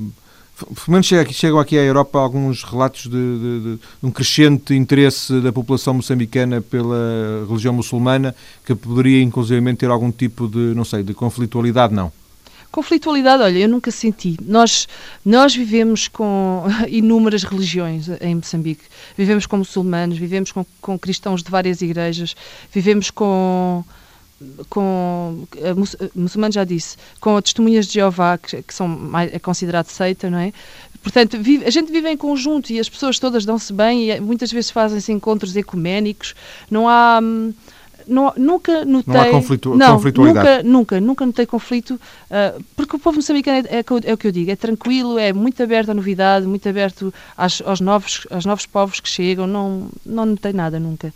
[0.59, 5.51] pelo menos chegam aqui, à Europa alguns relatos de, de, de, um crescente interesse da
[5.51, 11.13] população moçambicana pela religião muçulmana que poderia inclusivamente ter algum tipo de, não sei, de
[11.13, 12.11] conflitualidade, não?
[12.71, 14.37] Conflitualidade, olha, eu nunca senti.
[14.45, 14.87] Nós,
[15.25, 18.83] nós vivemos com inúmeras religiões em Moçambique.
[19.17, 22.35] Vivemos com muçulmanos, vivemos com, com cristãos de várias igrejas,
[22.71, 23.83] vivemos com
[24.69, 25.45] com
[26.15, 30.37] muçulmano já disse, com testemunhas de Jeová, que, que são mais, é considerado seita, não
[30.37, 30.53] é?
[31.01, 34.19] Portanto, vive, a gente vive em conjunto e as pessoas todas dão-se bem e é,
[34.19, 36.35] muitas vezes fazem-se encontros ecuménicos.
[36.69, 37.19] Não há.
[37.21, 37.53] Hum,
[38.07, 39.13] não, nunca notei.
[39.13, 40.63] Não há conflito, não, conflitualidade.
[40.63, 44.27] Nunca, nunca, nunca notei conflito, uh, porque o povo moçambicano é, é, é, o que
[44.27, 48.45] eu digo, é tranquilo, é muito aberto à novidade, muito aberto às, aos, novos, aos
[48.45, 51.13] novos povos que chegam, não, não notei nada nunca.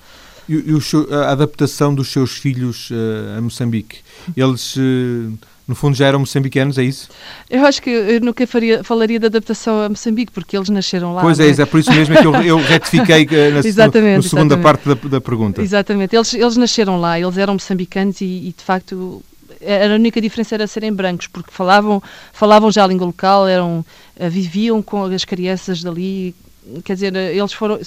[0.48, 0.82] E, e o,
[1.14, 4.00] a adaptação dos seus filhos uh, a Moçambique?
[4.36, 5.34] Eles, uh,
[5.68, 7.10] no fundo, já eram moçambicanos, é isso?
[7.50, 11.22] Eu acho que eu nunca faria, falaria de adaptação a Moçambique, porque eles nasceram lá.
[11.22, 14.56] Pois é, é, é por isso mesmo que eu, eu retifiquei uh, na, exatamente, segunda
[14.56, 14.62] exatamente.
[14.62, 15.62] parte da, da, pergunta.
[15.62, 19.24] Exatamente, eles, eles nasceram lá, eles eram moçambicanos e, e de facto
[19.66, 22.04] a única diferença era serem brancos, porque falavam,
[22.34, 23.86] falavam já a língua local, eram,
[24.30, 26.36] viviam com as crianças dali,
[26.84, 27.80] quer dizer, eles foram.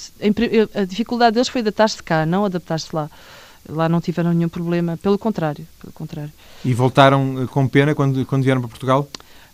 [0.74, 3.10] A dificuldade deles foi adaptar-se cá, não adaptar-se lá.
[3.68, 6.32] Lá não tiveram nenhum problema, pelo contrário, pelo contrário.
[6.64, 9.08] E voltaram eh, com pena quando, quando vieram para Portugal?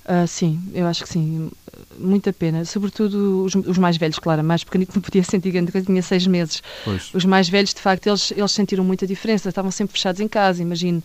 [0.05, 1.51] Uh, sim, eu acho que sim.
[1.99, 2.65] Muita pena.
[2.65, 4.43] Sobretudo os, os mais velhos, claro.
[4.43, 6.63] mais pequenito não podia sentir grande coisa, tinha seis meses.
[6.85, 7.15] Pois.
[7.15, 9.49] Os mais velhos, de facto, eles, eles sentiram muita diferença.
[9.49, 10.61] Estavam sempre fechados em casa.
[10.61, 11.03] Imagino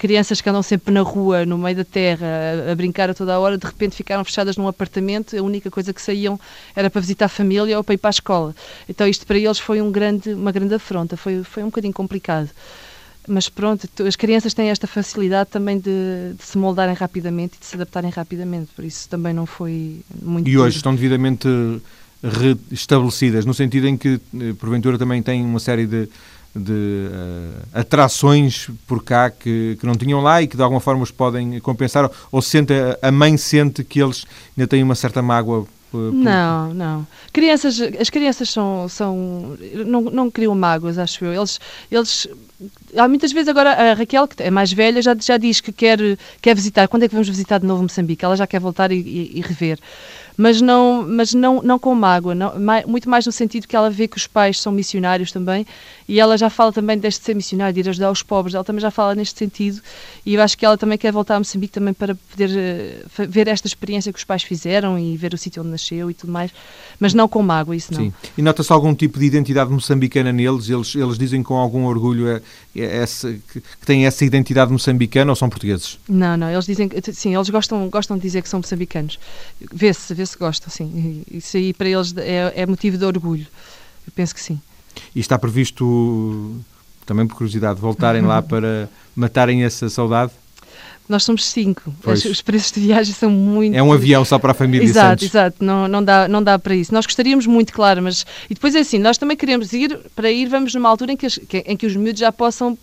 [0.00, 3.34] crianças que andam sempre na rua, no meio da terra, a, a, brincar a toda
[3.34, 6.40] a hora, de repente ficaram fechadas num apartamento, a única coisa que saíam
[6.74, 8.56] era para visitar a família ou para ir para a escola.
[8.88, 12.48] Então isto para eles foi um grande, uma grande afronta, foi, foi um bocadinho complicado.
[13.28, 17.66] Mas pronto, as crianças têm esta facilidade também de, de se moldarem rapidamente e de
[17.66, 20.48] se adaptarem rapidamente, por isso também não foi muito...
[20.48, 21.46] E hoje estão devidamente
[22.70, 26.08] restabelecidas, no sentido em que, eh, porventura, também têm uma série de
[26.54, 31.02] de uh, atrações por cá que, que não tinham lá e que de alguma forma
[31.02, 32.10] os podem compensar?
[32.30, 36.12] Ou sente, a mãe sente que eles ainda têm uma certa mágoa por...
[36.12, 37.06] Não, não.
[37.32, 41.34] Crianças, as crianças são, são não, não criam mágoas, acho eu.
[41.34, 41.58] Eles,
[41.90, 42.28] eles
[42.96, 45.98] há muitas vezes agora a Raquel, que é mais velha, já, já diz que quer,
[46.40, 46.86] quer visitar.
[46.86, 48.24] Quando é que vamos visitar de novo Moçambique?
[48.24, 49.78] Ela já quer voltar e, e, e rever
[50.40, 52.54] mas não, mas não, não com mágoa, não,
[52.86, 55.66] muito mais no sentido que ela vê que os pais são missionários também
[56.08, 58.80] e ela já fala também deste ser missionário, de ir ajudar os pobres, ela também
[58.80, 59.82] já fala neste sentido
[60.24, 63.48] e eu acho que ela também quer voltar a Moçambique também para poder uh, ver
[63.48, 66.50] esta experiência que os pais fizeram e ver o sítio onde nasceu e tudo mais,
[66.98, 68.00] mas não com mágoa, isso não.
[68.00, 68.12] Sim.
[68.38, 70.70] E nota-se algum tipo de identidade moçambicana neles?
[70.70, 72.40] Eles, eles dizem com algum orgulho é,
[72.74, 75.98] é essa, que, que têm essa identidade moçambicana ou são portugueses?
[76.08, 79.18] Não, não, eles dizem, sim, eles gostam, gostam de dizer que são moçambicanos.
[79.72, 81.22] Vê-se, vê-se gostam, sim.
[81.30, 83.46] Isso aí para eles é, é motivo de orgulho.
[84.06, 84.60] Eu penso que sim.
[85.14, 86.60] E está previsto,
[87.06, 90.32] também por curiosidade, voltarem lá para matarem essa saudade?
[91.08, 91.92] Nós somos cinco.
[92.06, 93.76] Os, os preços de viagem são muito.
[93.76, 95.56] É um avião só para a família Exato, exato.
[95.64, 96.94] Não, não, dá, não dá para isso.
[96.94, 98.24] Nós gostaríamos muito, claro, mas.
[98.48, 101.26] E depois é assim, nós também queremos ir, para ir, vamos numa altura em que,
[101.66, 102.78] em que os miúdos já possam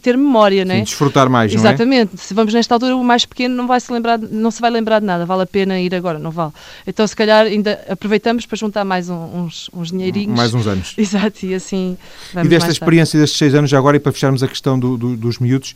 [0.00, 0.64] ter memória, é?
[0.64, 2.14] Sim, desfrutar mais, Exatamente.
[2.14, 2.16] É?
[2.16, 5.00] Se vamos nesta altura, o mais pequeno não vai se lembrar, não se vai lembrar
[5.00, 5.26] de nada.
[5.26, 6.52] Vale a pena ir agora, não vale.
[6.86, 10.36] Então, se calhar, ainda aproveitamos para juntar mais uns, uns dinheirinhos.
[10.36, 10.94] Mais uns anos.
[10.98, 11.98] Exato, e assim.
[12.34, 15.16] e desta experiência destes seis anos, já agora, e para fecharmos a questão do, do,
[15.16, 15.74] dos miúdos.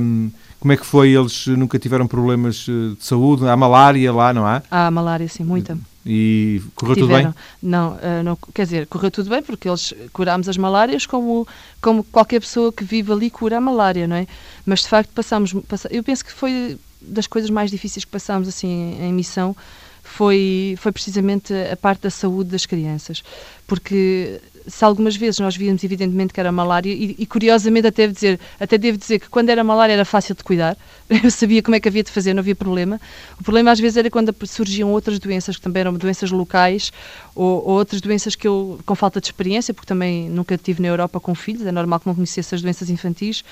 [0.00, 1.08] Um, como é que foi?
[1.08, 3.48] Eles nunca tiveram problemas eh, de saúde?
[3.48, 4.62] Há malária lá, não há?
[4.70, 5.78] Há malária, sim, muita.
[6.12, 7.32] E correu Tiveram.
[7.32, 7.70] tudo bem?
[7.70, 11.46] Não, uh, não, quer dizer, correu tudo bem porque eles curámos as malárias como,
[11.80, 14.26] como qualquer pessoa que vive ali cura a malária, não é?
[14.66, 18.48] Mas de facto passámos, pass eu penso que foi das coisas mais difíceis que passámos
[18.48, 19.54] assim em missão
[20.02, 23.22] foi, foi precisamente a parte da saúde das crianças,
[23.68, 28.14] porque se algumas vezes nós víamos evidentemente que era malária e, e, curiosamente até devo,
[28.14, 30.76] dizer, até devo dizer que quando era malária era fácil de cuidar,
[31.08, 33.00] eu sabia como é que havia de fazer, não havia problema.
[33.38, 36.92] O problema às vezes era quando surgiam outras doenças que também eram doenças locais
[37.34, 40.88] ou, ou outras doenças que eu, com falta de experiência, porque também nunca estive na
[40.88, 43.44] Europa com filhos, é normal que não conhecesse as doenças infantis,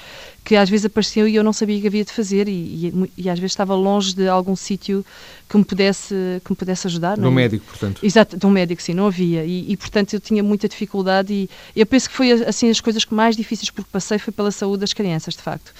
[0.48, 2.52] que às vezes apareciam e eu não sabia que havia de fazer e,
[2.87, 5.04] e, e às vezes estava longe de algum sítio
[5.46, 7.18] que me pudesse que me pudesse ajudar.
[7.18, 8.00] De um médico, portanto.
[8.02, 9.44] Exato, de um médico, sim, não havia.
[9.44, 13.04] E, e, portanto eu tinha muita dificuldade e eu penso que foi assim as coisas
[13.11, 15.70] mais difíceis porque passei foi pela saúde das crianças, de facto.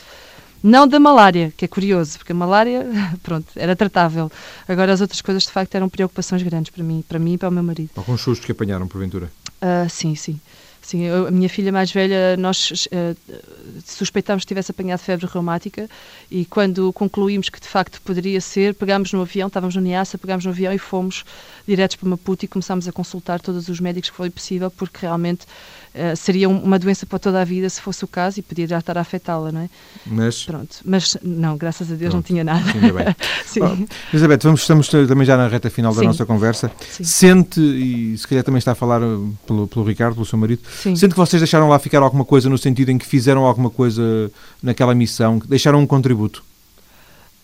[0.62, 2.87] Não da malária, que é curioso, porque a malária,
[3.24, 4.31] pronto, era tratável.
[4.68, 7.48] Agora as outras coisas, de facto, eram preocupações grandes para mim, para mim e para
[7.48, 7.88] o meu marido.
[7.96, 9.33] Alguns sustos que apanharam, porventura?
[9.62, 10.38] Uh, sim, sim.
[10.81, 13.17] Sim, eu, a minha filha mais velha, nós uh,
[13.85, 15.88] suspeitámos que tivesse apanhado febre reumática
[16.31, 20.45] e quando concluímos que de facto poderia ser, pegámos no avião, estávamos no Niassa, pegámos
[20.45, 21.25] no avião e fomos
[21.67, 25.47] diretos para Maputo e começámos a consultar todos os médicos que foi possível, porque realmente
[25.94, 28.79] uh, seria uma doença para toda a vida se fosse o caso e podia já
[28.79, 29.70] estar a afetá-la, não é?
[30.07, 30.44] Mas...
[30.44, 32.14] Pronto, mas não, graças a Deus Pronto.
[32.14, 32.64] não tinha nada.
[32.72, 33.16] Ainda bem.
[33.44, 33.61] Sim.
[33.62, 36.07] Oh, Elizabeth, vamos, estamos também já na reta final da Sim.
[36.07, 36.70] nossa conversa.
[36.90, 37.05] Sim.
[37.05, 40.62] Sente, e se calhar também está a falar uh, pelo, pelo Ricardo, pelo seu marido,
[40.70, 40.96] Sim.
[40.96, 44.31] sente que vocês deixaram lá ficar alguma coisa no sentido em que fizeram alguma coisa
[44.62, 46.44] naquela missão, deixaram um contributo?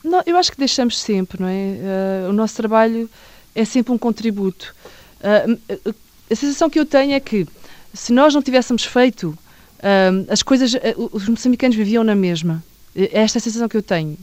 [0.04, 2.26] Não, eu acho que deixamos sempre, não é?
[2.26, 3.08] Uh, o nosso trabalho
[3.54, 4.74] é sempre um contributo.
[5.20, 5.94] Uh,
[6.30, 7.46] a sensação que eu tenho é que
[7.94, 10.72] se nós não tivéssemos feito, uh, as coisas,
[11.12, 12.62] os moçambicanos viviam na mesma.
[12.94, 14.18] É esta a sensação que eu tenho.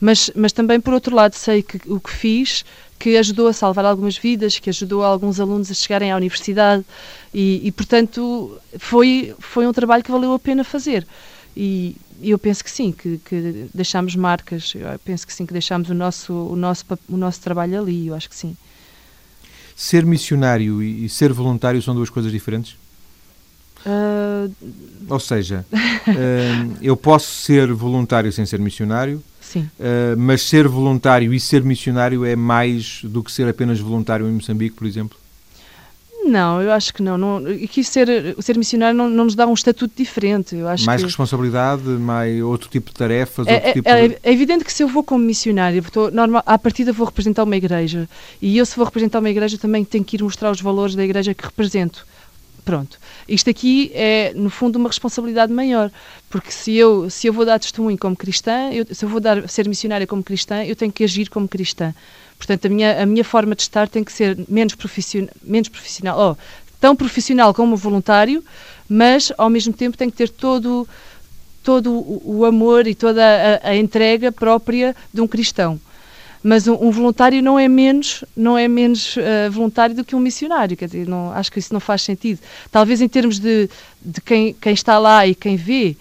[0.00, 2.64] Mas, mas também, por outro lado, sei que o que fiz,
[2.98, 6.84] que ajudou a salvar algumas vidas, que ajudou alguns alunos a chegarem à universidade
[7.34, 11.06] e, e portanto, foi, foi um trabalho que valeu a pena fazer.
[11.56, 15.90] E eu penso que sim, que, que deixámos marcas, eu penso que sim, que deixámos
[15.90, 18.56] o nosso, o, nosso, o nosso trabalho ali, eu acho que sim.
[19.74, 22.76] Ser missionário e ser voluntário são duas coisas diferentes?
[23.86, 24.52] Uh...
[25.08, 29.60] Ou seja, uh, eu posso ser voluntário sem ser missionário, Sim.
[29.80, 34.32] Uh, mas ser voluntário e ser missionário é mais do que ser apenas voluntário em
[34.32, 35.16] Moçambique, por exemplo?
[36.22, 37.16] Não, eu acho que não.
[37.16, 40.54] não e que ser, ser missionário não, não nos dá um estatuto diferente.
[40.54, 41.06] Eu acho mais que...
[41.06, 43.46] responsabilidade, mais outro tipo de tarefas?
[43.46, 46.42] É, outro é, tipo é, é, evidente que se eu vou como missionário, estou, normal,
[46.44, 48.06] à partida vou representar uma igreja,
[48.42, 51.02] e eu se vou representar uma igreja também tenho que ir mostrar os valores da
[51.02, 52.06] igreja que represento.
[52.68, 52.98] Pronto.
[53.26, 55.90] Isto aqui é, no fundo, uma responsabilidade maior,
[56.28, 59.48] porque se eu, se eu vou dar testemunho como cristã, eu, se eu vou dar,
[59.48, 61.94] ser missionária como cristã, eu tenho que agir como cristã.
[62.36, 66.36] Portanto, a minha, a minha forma de estar tem que ser menos profissional, menos profissional
[66.36, 66.36] oh,
[66.78, 68.44] tão profissional como voluntário,
[68.86, 70.86] mas ao mesmo tempo tem que ter todo,
[71.64, 73.24] todo o, o amor e toda
[73.64, 75.80] a, a, entrega própria de um cristão.
[76.42, 80.20] Mas um, um, voluntário não é menos, não é menos uh, voluntário do que um
[80.20, 82.40] missionário, quer dizer, não, acho que isso não faz sentido.
[82.70, 83.68] Talvez em termos de,
[84.00, 85.96] de quem, quem está lá e quem vê,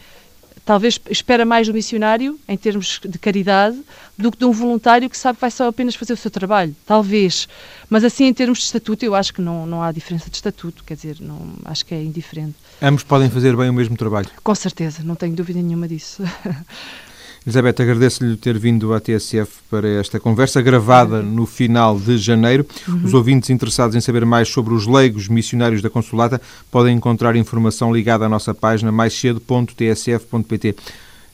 [0.67, 3.82] talvez espera mais do missionário, em termos de caridade,
[4.17, 6.76] do que de um voluntário que sabe que vai só apenas fazer o seu trabalho.
[6.86, 7.47] Talvez.
[7.89, 10.84] Mas assim, em termos de estatuto, eu acho que não, não há diferença de estatuto,
[10.84, 12.56] quer dizer, não, acho que é indiferente.
[12.82, 14.30] Ambos podem fazer bem o mesmo trabalho?
[14.43, 16.21] Com certeza, não tenho dúvida nenhuma disso.
[17.47, 22.67] Elizabeth, agradeço-lhe ter vindo à TSF para esta conversa gravada no final de janeiro.
[22.86, 23.05] Uhum.
[23.05, 27.95] Os ouvintes interessados em saber mais sobre os leigos missionários da Consolata podem encontrar informação
[27.95, 30.75] ligada à nossa página maiscedo.tsf.pt.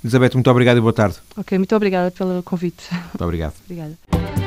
[0.04, 1.16] Elizabeth, muito obrigado e boa tarde.
[1.36, 2.84] Ok, muito obrigada pelo convite.
[2.92, 3.54] Muito obrigado.
[3.66, 4.43] Obrigada.